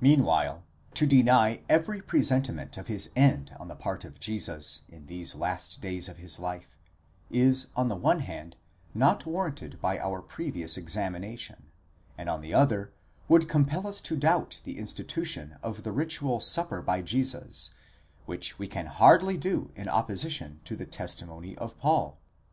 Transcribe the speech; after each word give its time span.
Meanwhile, 0.00 0.64
to 0.94 1.06
deny 1.06 1.62
every 1.68 2.02
presentiment 2.02 2.76
of 2.76 2.88
his 2.88 3.10
end 3.14 3.54
on 3.60 3.68
the 3.68 3.76
part 3.76 4.04
of 4.04 4.18
Jesus 4.18 4.80
in 4.88 5.06
these 5.06 5.36
last 5.36 5.80
days 5.80 6.08
of 6.08 6.16
his 6.16 6.40
life, 6.40 6.76
is 7.30 7.68
on 7.76 7.86
the 7.86 7.94
one 7.94 8.18
hand, 8.18 8.56
not 8.94 9.24
warranted 9.26 9.80
by 9.80 9.96
our 9.96 10.20
previous 10.20 10.76
examination; 10.76 11.70
and 12.18 12.28
on 12.28 12.40
the 12.40 12.52
other, 12.52 12.92
would 13.28 13.48
compel 13.48 13.86
us 13.86 14.00
to 14.00 14.16
doubt 14.16 14.60
the 14.64 14.76
institution 14.76 15.56
of 15.62 15.84
the 15.84 15.92
ritual 15.92 16.40
Supper 16.40 16.82
by 16.82 17.00
Jesus, 17.00 17.70
which 18.26 18.58
we 18.58 18.66
can 18.66 18.86
hardly 18.86 19.36
do 19.36 19.70
in 19.76 19.88
opposition 19.88 20.58
to 20.64 20.74
the 20.74 20.84
testi 20.84 21.28
mony 21.28 21.56
of 21.58 21.78
Paul. 21.78 22.18